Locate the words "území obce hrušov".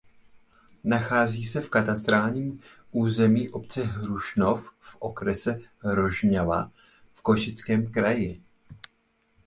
2.91-4.71